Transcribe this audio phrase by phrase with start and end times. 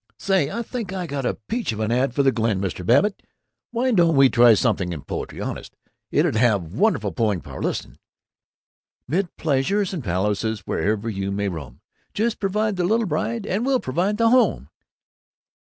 [0.17, 2.83] "Say, I think I got a peach of an ad for the Glen, Mr.
[2.83, 3.21] Babbitt.
[3.69, 5.39] Why don't we try something in poetry?
[5.41, 5.75] Honest,
[6.09, 7.61] it'd have wonderful pulling power.
[7.61, 7.99] Listen:
[9.07, 13.63] 'Mid pleasures and palaces, Wherever you may roam, You just provide the little bride And
[13.63, 14.69] we'll provide the home.